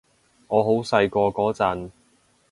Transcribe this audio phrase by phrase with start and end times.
[0.47, 1.91] 我好細個嗰陣